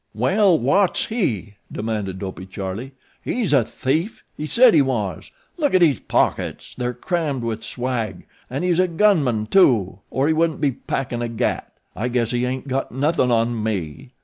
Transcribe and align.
"Well 0.15 0.57
wot's 0.57 1.05
he?" 1.05 1.57
demanded 1.71 2.17
Dopey 2.17 2.47
Charlie. 2.47 2.93
"He's 3.23 3.53
a 3.53 3.63
thief 3.63 4.23
he 4.35 4.47
said 4.47 4.73
he 4.73 4.81
was 4.81 5.29
look 5.57 5.75
in 5.75 5.83
his 5.83 5.99
pockets 5.99 6.73
they're 6.73 6.95
crammed 6.95 7.43
wid 7.43 7.63
swag, 7.63 8.25
an' 8.49 8.63
he's 8.63 8.79
a 8.79 8.87
gun 8.87 9.23
man, 9.23 9.45
too, 9.45 9.99
or 10.09 10.25
he 10.25 10.33
wouldn't 10.33 10.59
be 10.59 10.71
packin' 10.71 11.21
a 11.21 11.29
gat. 11.29 11.71
I 11.95 12.07
guess 12.07 12.31
he 12.31 12.47
ain't 12.47 12.67
got 12.67 12.91
nothin' 12.91 13.29
on 13.29 13.61
me." 13.61 14.13